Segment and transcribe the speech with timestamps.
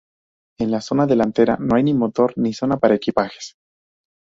[0.63, 3.53] En la zona delantera, no hay ni motor ni zona para equipajes.